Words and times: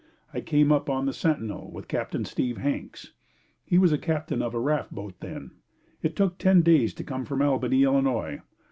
I 0.33 0.41
came 0.41 0.71
up 0.71 0.89
on 0.89 1.05
the 1.05 1.13
Sentinel 1.13 1.69
with 1.71 1.87
Captain 1.87 2.25
Steve 2.25 2.57
Hanks. 2.57 3.13
He 3.63 3.77
was 3.77 3.95
captain 3.97 4.41
of 4.41 4.55
a 4.55 4.59
raft 4.59 4.91
boat 4.91 5.13
then. 5.19 5.51
It 6.01 6.15
took 6.15 6.39
ten 6.39 6.63
days 6.63 6.95
to 6.95 7.03
come 7.03 7.23
from 7.23 7.43
Albany, 7.43 7.83
Illinois. 7.83 8.41